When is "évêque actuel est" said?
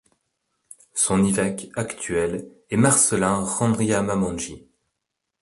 1.23-2.75